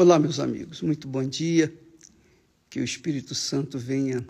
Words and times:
Olá, 0.00 0.16
meus 0.16 0.38
amigos, 0.38 0.80
muito 0.80 1.08
bom 1.08 1.24
dia. 1.24 1.74
Que 2.70 2.78
o 2.78 2.84
Espírito 2.84 3.34
Santo 3.34 3.80
venha 3.80 4.24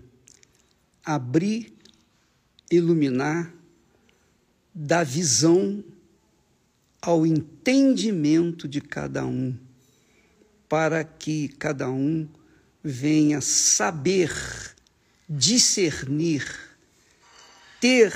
abrir, 1.04 1.74
iluminar, 2.70 3.52
dar 4.74 5.04
visão 5.04 5.84
ao 7.02 7.26
entendimento 7.26 8.66
de 8.66 8.80
cada 8.80 9.26
um, 9.26 9.54
para 10.70 11.04
que 11.04 11.48
cada 11.48 11.90
um 11.90 12.26
venha 12.82 13.42
saber, 13.42 14.32
discernir, 15.28 16.46
ter 17.78 18.14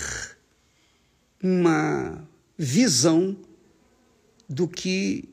uma 1.43 2.27
visão 2.57 3.37
do 4.49 4.67
que 4.67 5.29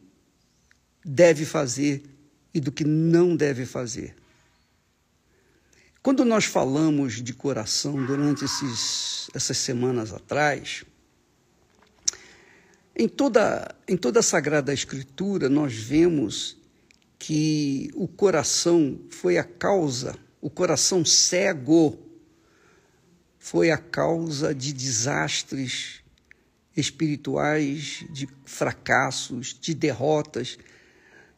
deve 1.03 1.45
fazer 1.45 2.03
e 2.53 2.59
do 2.59 2.71
que 2.71 2.84
não 2.84 3.35
deve 3.35 3.66
fazer. 3.66 4.16
Quando 6.02 6.23
nós 6.23 6.45
falamos 6.45 7.21
de 7.21 7.34
coração 7.34 8.05
durante 8.05 8.45
esses, 8.45 9.30
essas 9.34 9.57
semanas 9.57 10.13
atrás, 10.13 10.85
em 12.95 13.07
toda, 13.07 13.76
em 13.88 13.98
toda 13.98 14.20
a 14.20 14.23
Sagrada 14.23 14.73
Escritura 14.73 15.49
nós 15.49 15.73
vemos 15.73 16.57
que 17.18 17.91
o 17.93 18.07
coração 18.07 18.99
foi 19.09 19.38
a 19.38 19.43
causa, 19.43 20.18
o 20.41 20.49
coração 20.49 21.04
cego 21.04 21.99
foi 23.38 23.71
a 23.71 23.77
causa 23.77 24.55
de 24.55 24.71
desastres 24.71 26.02
espirituais, 26.76 28.05
de 28.09 28.27
fracassos, 28.46 29.57
de 29.59 29.74
derrotas, 29.74 30.57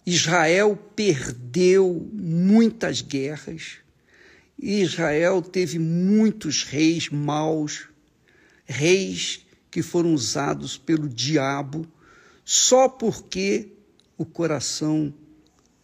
Israel 0.05 0.75
perdeu 0.95 2.09
muitas 2.13 3.01
guerras, 3.01 3.77
Israel 4.57 5.41
teve 5.41 5.77
muitos 5.79 6.63
reis 6.63 7.09
maus, 7.09 7.87
reis 8.65 9.45
que 9.69 9.81
foram 9.81 10.13
usados 10.13 10.77
pelo 10.77 11.07
diabo, 11.07 11.87
só 12.43 12.89
porque 12.89 13.69
o 14.17 14.25
coração 14.25 15.13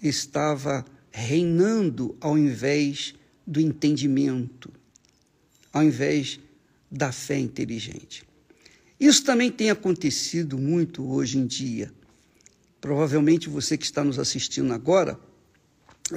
estava 0.01 0.85
reinando 1.11 2.15
ao 2.19 2.37
invés 2.37 3.15
do 3.45 3.59
entendimento, 3.59 4.71
ao 5.71 5.83
invés 5.83 6.39
da 6.91 7.11
fé 7.11 7.39
inteligente. 7.39 8.23
Isso 8.99 9.23
também 9.23 9.52
tem 9.52 9.69
acontecido 9.69 10.57
muito 10.57 11.07
hoje 11.07 11.37
em 11.37 11.45
dia. 11.45 11.91
Provavelmente 12.88 13.49
você 13.49 13.77
que 13.77 13.83
está 13.83 14.02
nos 14.02 14.17
assistindo 14.17 14.73
agora 14.73 15.19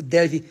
deve 0.04 0.44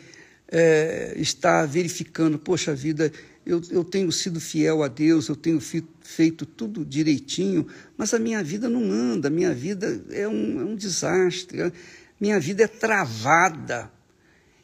é, 0.52 1.14
estar 1.16 1.64
verificando: 1.64 2.38
poxa 2.38 2.74
vida, 2.74 3.10
eu, 3.46 3.62
eu 3.70 3.82
tenho 3.82 4.12
sido 4.12 4.38
fiel 4.38 4.82
a 4.82 4.88
Deus, 4.88 5.28
eu 5.28 5.34
tenho 5.34 5.58
fi, 5.58 5.82
feito 6.02 6.44
tudo 6.44 6.84
direitinho, 6.84 7.66
mas 7.96 8.12
a 8.12 8.18
minha 8.18 8.44
vida 8.44 8.68
não 8.68 8.82
anda, 8.92 9.28
a 9.28 9.30
minha 9.30 9.54
vida 9.54 9.98
é 10.10 10.28
um, 10.28 10.60
é 10.60 10.64
um 10.64 10.76
desastre, 10.76 11.72
minha 12.20 12.38
vida 12.38 12.64
é 12.64 12.68
travada. 12.68 13.90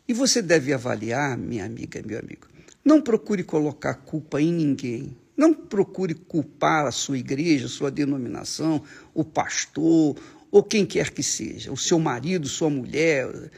E 0.06 0.12
você 0.12 0.42
deve 0.42 0.74
avaliar, 0.74 1.38
minha 1.38 1.64
amiga, 1.64 2.02
meu 2.04 2.18
amigo, 2.18 2.48
não 2.84 3.00
procure 3.00 3.42
colocar 3.42 3.94
culpa 3.94 4.42
em 4.42 4.52
ninguém. 4.52 5.16
Não 5.36 5.52
procure 5.52 6.14
culpar 6.14 6.86
a 6.86 6.90
sua 6.90 7.18
igreja, 7.18 7.66
a 7.66 7.68
sua 7.68 7.90
denominação, 7.90 8.82
o 9.12 9.22
pastor, 9.22 10.16
ou 10.50 10.62
quem 10.62 10.86
quer 10.86 11.10
que 11.10 11.22
seja, 11.22 11.72
o 11.72 11.76
seu 11.76 11.98
marido, 11.98 12.48
sua 12.48 12.70
mulher. 12.70 13.50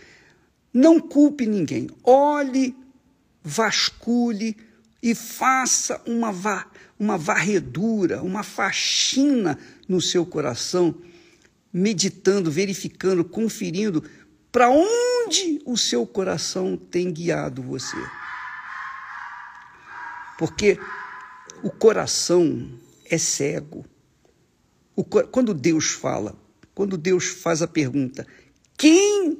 Não 0.72 1.00
culpe 1.00 1.46
ninguém. 1.46 1.88
Olhe, 2.02 2.74
vasculhe 3.42 4.56
e 5.02 5.14
faça 5.14 6.02
uma, 6.06 6.32
va 6.32 6.70
uma 6.98 7.16
varredura, 7.16 8.22
uma 8.22 8.42
faxina 8.42 9.58
no 9.88 10.00
seu 10.00 10.26
coração, 10.26 10.94
meditando, 11.72 12.50
verificando, 12.50 13.24
conferindo 13.24 14.02
para 14.50 14.68
onde 14.70 15.62
o 15.64 15.76
seu 15.76 16.06
coração 16.06 16.76
tem 16.76 17.12
guiado 17.12 17.62
você. 17.62 17.96
Porque 20.38 20.78
o 21.62 21.70
coração 21.70 22.68
é 23.04 23.18
cego. 23.18 23.84
O, 24.96 25.04
quando 25.04 25.54
Deus 25.54 25.90
fala, 25.90 26.36
quando 26.78 26.96
Deus 26.96 27.26
faz 27.26 27.60
a 27.60 27.66
pergunta: 27.66 28.24
quem 28.76 29.36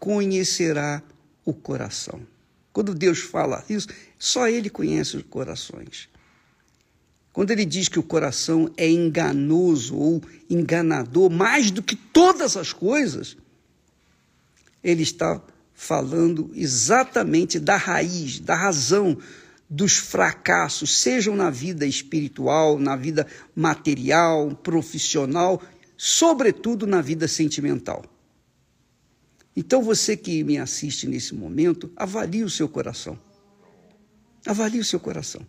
conhecerá 0.00 1.00
o 1.44 1.54
coração? 1.54 2.26
Quando 2.72 2.92
Deus 2.92 3.20
fala 3.20 3.64
isso, 3.68 3.86
só 4.18 4.48
Ele 4.48 4.68
conhece 4.68 5.16
os 5.16 5.22
corações. 5.22 6.08
Quando 7.32 7.52
ele 7.52 7.64
diz 7.64 7.88
que 7.88 7.98
o 8.00 8.02
coração 8.02 8.72
é 8.76 8.90
enganoso 8.90 9.96
ou 9.96 10.20
enganador, 10.50 11.30
mais 11.30 11.70
do 11.70 11.80
que 11.80 11.94
todas 11.94 12.56
as 12.56 12.72
coisas, 12.72 13.36
ele 14.82 15.02
está 15.04 15.40
falando 15.74 16.50
exatamente 16.54 17.60
da 17.60 17.76
raiz, 17.76 18.40
da 18.40 18.56
razão 18.56 19.16
dos 19.68 19.96
fracassos, 19.96 20.98
sejam 20.98 21.34
na 21.34 21.50
vida 21.50 21.86
espiritual, 21.86 22.78
na 22.78 22.94
vida 22.94 23.26
material, 23.54 24.50
profissional, 24.62 25.60
sobretudo 26.06 26.86
na 26.86 27.00
vida 27.00 27.26
sentimental. 27.26 28.04
Então 29.56 29.82
você 29.82 30.14
que 30.14 30.44
me 30.44 30.58
assiste 30.58 31.08
nesse 31.08 31.34
momento, 31.34 31.90
avalie 31.96 32.44
o 32.44 32.50
seu 32.50 32.68
coração. 32.68 33.18
Avalie 34.44 34.80
o 34.80 34.84
seu 34.84 35.00
coração. 35.00 35.40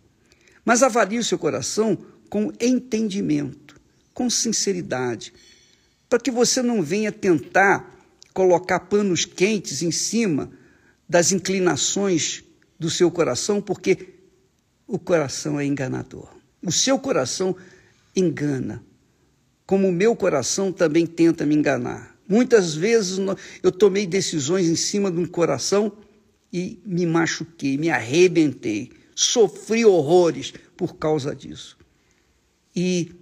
Mas 0.64 0.82
avalie 0.82 1.18
o 1.18 1.24
seu 1.24 1.38
coração 1.38 1.98
com 2.30 2.50
entendimento, 2.58 3.78
com 4.14 4.30
sinceridade, 4.30 5.30
para 6.08 6.18
que 6.18 6.30
você 6.30 6.62
não 6.62 6.82
venha 6.82 7.12
tentar 7.12 7.94
colocar 8.32 8.80
panos 8.80 9.26
quentes 9.26 9.82
em 9.82 9.90
cima 9.90 10.50
das 11.06 11.32
inclinações 11.32 12.42
do 12.80 12.88
seu 12.88 13.10
coração, 13.10 13.60
porque 13.60 14.14
o 14.86 14.98
coração 14.98 15.60
é 15.60 15.66
enganador. 15.66 16.34
O 16.62 16.72
seu 16.72 16.98
coração 16.98 17.54
engana, 18.16 18.82
como 19.66 19.88
o 19.88 19.92
meu 19.92 20.14
coração 20.14 20.72
também 20.72 21.06
tenta 21.06 21.44
me 21.44 21.54
enganar. 21.54 22.16
Muitas 22.28 22.74
vezes 22.74 23.18
eu 23.62 23.72
tomei 23.72 24.06
decisões 24.06 24.68
em 24.68 24.76
cima 24.76 25.10
de 25.10 25.18
um 25.18 25.26
coração 25.26 25.92
e 26.52 26.80
me 26.84 27.04
machuquei, 27.04 27.76
me 27.76 27.90
arrebentei, 27.90 28.92
sofri 29.14 29.84
horrores 29.84 30.52
por 30.76 30.96
causa 30.96 31.34
disso. 31.34 31.76
E 32.74 33.12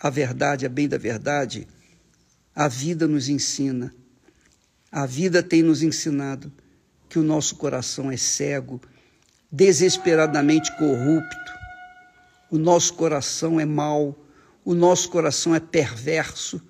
a 0.00 0.08
verdade, 0.10 0.66
a 0.66 0.68
bem 0.68 0.88
da 0.88 0.98
verdade, 0.98 1.66
a 2.54 2.68
vida 2.68 3.06
nos 3.06 3.28
ensina, 3.28 3.94
a 4.90 5.06
vida 5.06 5.42
tem 5.42 5.62
nos 5.62 5.82
ensinado 5.82 6.52
que 7.08 7.18
o 7.18 7.22
nosso 7.22 7.56
coração 7.56 8.10
é 8.10 8.16
cego, 8.16 8.80
desesperadamente 9.50 10.74
corrupto, 10.76 11.52
o 12.50 12.58
nosso 12.58 12.94
coração 12.94 13.58
é 13.58 13.64
mau, 13.64 14.23
o 14.64 14.74
nosso 14.74 15.10
coração 15.10 15.54
é 15.54 15.60
perverso, 15.60 16.60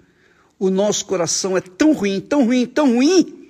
o 0.58 0.70
nosso 0.70 1.06
coração 1.06 1.56
é 1.56 1.60
tão 1.60 1.92
ruim, 1.92 2.20
tão 2.20 2.44
ruim, 2.44 2.66
tão 2.66 2.94
ruim, 2.94 3.48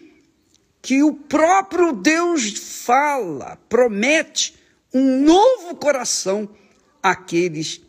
que 0.82 1.03
o 1.03 1.15
próprio 1.15 1.93
Deus 1.93 2.53
fala, 2.84 3.56
promete 3.69 4.55
um 4.93 5.22
novo 5.22 5.77
coração 5.77 6.49
àqueles 7.02 7.81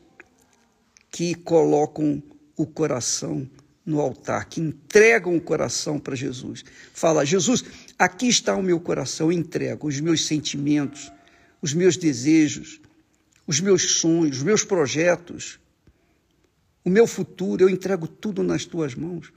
que 1.12 1.36
colocam 1.36 2.22
o 2.58 2.66
coração 2.66 3.50
no 3.86 4.00
altar, 4.00 4.46
que 4.46 4.60
entregam 4.60 5.36
o 5.36 5.42
coração 5.42 6.00
para 6.00 6.16
Jesus. 6.16 6.64
Fala, 6.94 7.26
Jesus, 7.26 7.64
aqui 8.00 8.28
está 8.28 8.56
o 8.56 8.64
meu 8.64 8.80
coração, 8.80 9.32
eu 9.32 9.38
entrego 9.38 9.88
os 9.88 10.00
meus 10.00 10.26
sentimentos, 10.26 11.12
os 11.62 11.74
meus 11.74 11.96
desejos, 11.96 12.82
os 13.46 13.60
meus 13.60 14.00
sonhos, 14.00 14.38
os 14.38 14.44
meus 14.44 14.64
projetos, 14.64 15.60
o 16.86 16.90
meu 16.90 17.08
futuro, 17.08 17.64
eu 17.64 17.70
entrego 17.70 18.08
tudo 18.08 18.44
nas 18.44 18.64
tuas 18.64 18.94
mãos. 18.94 19.34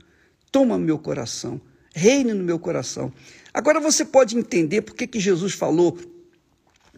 Toma 0.53 0.79
meu 0.79 0.99
coração, 0.99 1.61
reine 1.95 2.35
no 2.35 2.45
meu 2.45 2.59
coração. 2.59 3.13
Agora 3.53 3.81
você 3.81 4.05
pode 4.05 4.37
entender 4.37 4.83
por 4.83 4.95
que, 4.95 5.19
Jesus 5.19 5.55
falou, 5.55 5.99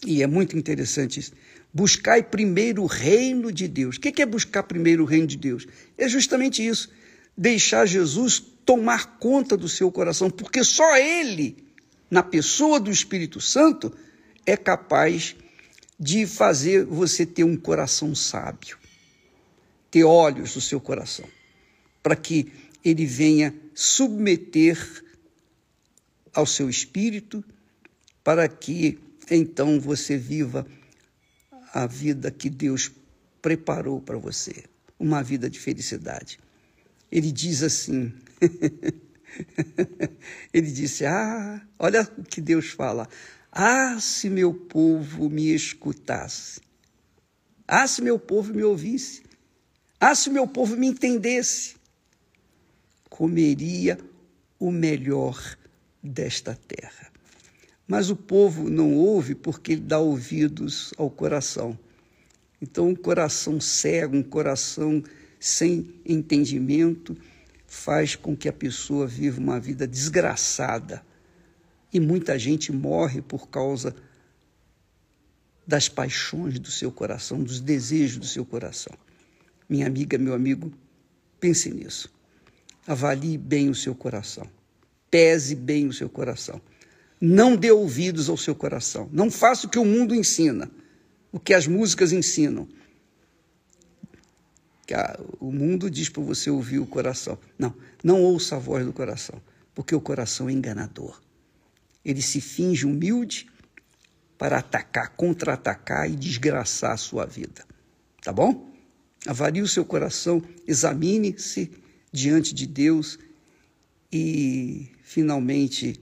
e 0.05 0.23
é 0.23 0.26
muito 0.26 0.58
interessante 0.58 1.20
isso, 1.20 1.32
buscai 1.73 2.23
primeiro 2.23 2.82
o 2.82 2.87
reino 2.87 3.52
de 3.52 3.69
Deus. 3.69 3.97
O 3.97 4.00
que 4.00 4.20
é 4.20 4.26
buscar 4.26 4.64
primeiro 4.64 5.05
o 5.05 5.06
reino 5.06 5.26
de 5.26 5.37
Deus? 5.37 5.67
É 5.97 6.08
justamente 6.08 6.67
isso 6.67 6.91
deixar 7.37 7.87
Jesus 7.87 8.38
tomar 8.67 9.19
conta 9.19 9.56
do 9.56 9.69
seu 9.69 9.91
coração, 9.91 10.29
porque 10.29 10.62
só 10.62 10.96
Ele, 10.96 11.56
na 12.11 12.23
pessoa 12.23 12.79
do 12.79 12.91
Espírito 12.91 13.41
Santo, 13.41 13.93
é 14.44 14.56
capaz 14.56 15.35
de 15.99 16.26
fazer 16.26 16.85
você 16.85 17.25
ter 17.25 17.44
um 17.44 17.56
coração 17.56 18.14
sábio, 18.14 18.76
ter 19.90 20.04
olhos 20.04 20.54
no 20.54 20.60
seu 20.60 20.81
coração, 20.81 21.28
para 22.02 22.16
que 22.16 22.52
ele 22.84 23.04
venha 23.04 23.54
submeter 23.75 25.04
ao 26.32 26.46
seu 26.46 26.70
espírito, 26.70 27.44
para 28.22 28.48
que 28.48 28.98
então 29.31 29.81
você 29.81 30.16
viva 30.16 30.66
a 31.72 31.87
vida 31.87 32.31
que 32.31 32.50
Deus 32.50 32.90
preparou 33.40 34.00
para 34.00 34.19
você, 34.19 34.64
uma 34.98 35.22
vida 35.22 35.48
de 35.48 35.58
felicidade. 35.58 36.38
Ele 37.10 37.32
diz 37.32 37.62
assim: 37.62 38.12
ele 40.52 40.70
disse: 40.70 41.04
Ah, 41.04 41.60
olha 41.78 42.08
o 42.19 42.22
que 42.22 42.40
Deus 42.40 42.70
fala. 42.70 43.08
Ah, 43.52 43.98
se 44.00 44.31
meu 44.31 44.54
povo 44.54 45.28
me 45.28 45.52
escutasse. 45.52 46.60
Ah, 47.66 47.86
se 47.86 48.02
meu 48.02 48.19
povo 48.19 48.54
me 48.54 48.62
ouvisse. 48.62 49.22
Ah, 50.02 50.14
se 50.14 50.31
meu 50.31 50.47
povo 50.47 50.79
me 50.79 50.87
entendesse. 50.87 51.75
Comeria 53.11 53.99
o 54.58 54.73
melhor 54.73 55.38
desta 56.02 56.58
terra. 56.67 57.12
Mas 57.87 58.08
o 58.08 58.17
povo 58.17 58.70
não 58.70 58.94
ouve 58.94 59.35
porque 59.35 59.73
ele 59.73 59.82
dá 59.82 59.99
ouvidos 59.99 60.94
ao 60.97 61.11
coração. 61.11 61.79
Então, 62.62 62.88
um 62.88 62.94
coração 62.94 63.61
cego, 63.61 64.17
um 64.17 64.23
coração 64.23 65.02
sem 65.38 65.94
entendimento, 66.06 67.14
faz 67.67 68.17
com 68.17 68.35
que 68.35 68.49
a 68.49 68.53
pessoa 68.55 69.06
viva 69.06 69.38
uma 69.38 69.61
vida 69.61 69.87
desgraçada. 69.87 71.05
E 71.93 72.00
muita 72.00 72.38
gente 72.38 72.73
morre 72.73 73.20
por 73.20 73.49
causa 73.49 73.94
das 75.67 75.91
paixões 75.91 76.58
do 76.58 76.70
seu 76.70 76.91
coração, 76.91 77.43
dos 77.43 77.61
desejos 77.61 78.17
do 78.17 78.26
seu 78.26 78.46
coração. 78.46 78.96
Minha 79.70 79.87
amiga, 79.87 80.19
meu 80.19 80.34
amigo, 80.34 80.70
pense 81.38 81.70
nisso. 81.70 82.12
Avalie 82.87 83.38
bem 83.38 83.70
o 83.70 83.75
seu 83.75 83.94
coração. 83.94 84.46
Pese 85.11 85.55
bem 85.55 85.87
o 85.87 85.93
seu 85.93 86.11
coração. 86.11 86.61
Não 87.20 87.56
dê 87.56 87.70
ouvidos 87.70 88.28
ao 88.28 88.37
seu 88.37 88.55
coração. 88.55 89.08
Não 89.12 89.31
faça 89.31 89.67
o 89.67 89.70
que 89.70 89.78
o 89.78 89.84
mundo 89.84 90.14
ensina, 90.14 90.70
o 91.31 91.40
que 91.40 91.55
as 91.55 91.67
músicas 91.67 92.12
ensinam 92.12 92.69
que 94.90 94.94
o 95.38 95.52
mundo 95.52 95.88
diz 95.88 96.08
para 96.08 96.22
você 96.22 96.50
ouvir 96.50 96.81
o 96.81 96.87
coração. 96.87 97.38
Não, 97.56 97.72
não 98.02 98.20
ouça 98.20 98.56
a 98.56 98.58
voz 98.58 98.84
do 98.84 98.93
coração, 98.93 99.40
porque 99.72 99.94
o 99.94 100.00
coração 100.00 100.49
é 100.49 100.52
enganador. 100.52 101.20
Ele 102.05 102.20
se 102.20 102.40
finge 102.40 102.84
humilde 102.84 103.49
para 104.37 104.58
atacar, 104.58 105.11
contra-atacar 105.11 106.11
e 106.11 106.17
desgraçar 106.17 106.90
a 106.90 106.96
sua 106.96 107.25
vida. 107.25 107.64
Tá 108.20 108.32
bom? 108.32 108.69
Avalie 109.26 109.62
o 109.62 109.69
seu 109.69 109.84
coração, 109.84 110.43
examine-se 110.67 111.70
diante 112.12 112.55
de 112.55 112.67
Deus 112.67 113.19
e 114.11 114.88
finalmente 115.02 116.00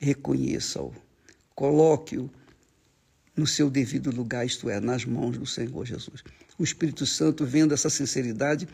reconheça-o. 0.00 0.92
Coloque-o 1.54 2.30
no 3.36 3.46
seu 3.46 3.68
devido 3.68 4.10
lugar, 4.10 4.46
isto 4.46 4.70
é, 4.70 4.80
nas 4.80 5.04
mãos 5.04 5.36
do 5.38 5.46
Senhor 5.46 5.84
Jesus 5.84 6.22
o 6.58 6.64
Espírito 6.64 7.04
Santo, 7.06 7.44
vendo 7.44 7.74
essa 7.74 7.90
sinceridade, 7.90 8.68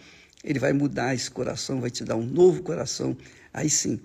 ele 0.44 0.58
vai 0.58 0.72
mudar 0.72 1.14
esse 1.14 1.30
coração, 1.30 1.80
vai 1.80 1.90
te 1.90 2.04
dar 2.04 2.16
um 2.16 2.26
novo 2.26 2.62
coração. 2.62 3.16
Aí 3.52 3.70
sim, 3.70 4.00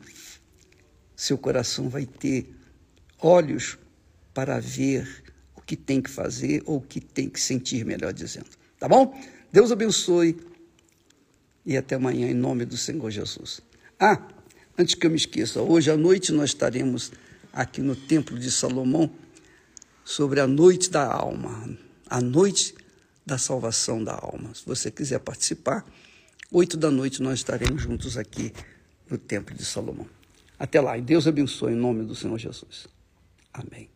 seu 1.15 1.37
coração 1.37 1.89
vai 1.89 2.05
ter 2.05 2.53
olhos 3.19 3.77
para 4.33 4.59
ver 4.59 5.23
o 5.55 5.61
que 5.61 5.75
tem 5.75 6.01
que 6.01 6.09
fazer 6.09 6.61
ou 6.65 6.77
o 6.77 6.81
que 6.81 6.99
tem 6.99 7.29
que 7.29 7.39
sentir, 7.39 7.85
melhor 7.85 8.13
dizendo. 8.13 8.49
Tá 8.79 8.87
bom? 8.87 9.17
Deus 9.55 9.71
abençoe 9.71 10.35
e 11.65 11.77
até 11.77 11.95
amanhã 11.95 12.27
em 12.27 12.33
nome 12.33 12.65
do 12.65 12.75
Senhor 12.75 13.09
Jesus. 13.09 13.61
Ah, 13.97 14.21
antes 14.77 14.95
que 14.95 15.07
eu 15.07 15.09
me 15.09 15.15
esqueça, 15.15 15.61
hoje 15.61 15.89
à 15.89 15.95
noite 15.95 16.33
nós 16.33 16.49
estaremos 16.49 17.13
aqui 17.53 17.79
no 17.79 17.95
Templo 17.95 18.37
de 18.37 18.51
Salomão 18.51 19.09
sobre 20.03 20.41
a 20.41 20.45
noite 20.45 20.91
da 20.91 21.09
alma, 21.09 21.69
a 22.09 22.19
noite 22.19 22.75
da 23.25 23.37
salvação 23.37 24.03
da 24.03 24.15
alma. 24.15 24.53
Se 24.53 24.65
você 24.65 24.91
quiser 24.91 25.19
participar, 25.19 25.85
oito 26.51 26.75
da 26.75 26.91
noite 26.91 27.21
nós 27.21 27.39
estaremos 27.39 27.81
juntos 27.81 28.17
aqui 28.17 28.51
no 29.09 29.17
Templo 29.17 29.55
de 29.55 29.63
Salomão. 29.63 30.07
Até 30.59 30.81
lá, 30.81 30.97
e 30.97 31.01
Deus 31.01 31.27
abençoe 31.27 31.71
em 31.71 31.77
nome 31.77 32.03
do 32.03 32.13
Senhor 32.13 32.37
Jesus. 32.37 32.87
Amém. 33.53 33.94